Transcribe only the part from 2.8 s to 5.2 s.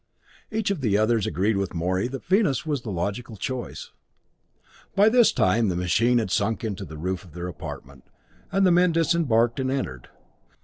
the logical choice. By